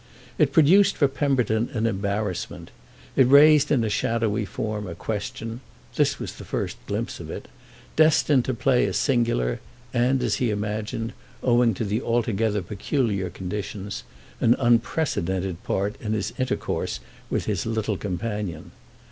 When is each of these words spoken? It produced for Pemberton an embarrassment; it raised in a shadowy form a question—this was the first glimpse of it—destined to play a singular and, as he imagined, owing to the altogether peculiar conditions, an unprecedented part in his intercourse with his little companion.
It 0.39 0.51
produced 0.51 0.97
for 0.97 1.07
Pemberton 1.07 1.69
an 1.73 1.85
embarrassment; 1.85 2.71
it 3.15 3.27
raised 3.29 3.71
in 3.71 3.83
a 3.83 3.89
shadowy 3.91 4.45
form 4.45 4.87
a 4.87 4.95
question—this 4.95 6.17
was 6.17 6.33
the 6.33 6.43
first 6.43 6.77
glimpse 6.87 7.19
of 7.19 7.29
it—destined 7.29 8.43
to 8.45 8.53
play 8.55 8.87
a 8.87 8.93
singular 8.93 9.59
and, 9.93 10.23
as 10.23 10.37
he 10.37 10.49
imagined, 10.49 11.13
owing 11.43 11.75
to 11.75 11.85
the 11.85 12.01
altogether 12.01 12.63
peculiar 12.63 13.29
conditions, 13.29 14.01
an 14.39 14.55
unprecedented 14.57 15.61
part 15.61 16.01
in 16.01 16.13
his 16.13 16.33
intercourse 16.39 16.99
with 17.29 17.45
his 17.45 17.67
little 17.67 17.95
companion. 17.95 18.71